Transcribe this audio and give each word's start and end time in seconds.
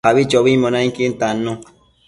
Abichobimbo 0.09 0.67
nainquin 0.69 1.13
tannu 1.19 1.51